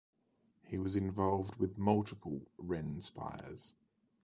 [0.63, 3.73] He was involved with multiple "Wren spires".